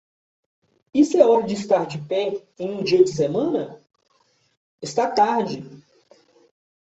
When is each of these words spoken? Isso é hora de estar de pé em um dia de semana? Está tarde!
Isso 0.95 1.15
é 1.15 1.23
hora 1.23 1.45
de 1.45 1.53
estar 1.53 1.85
de 1.85 1.99
pé 1.99 2.43
em 2.57 2.71
um 2.71 2.83
dia 2.83 3.03
de 3.03 3.11
semana? 3.11 3.79
Está 4.81 5.05
tarde! 5.11 5.61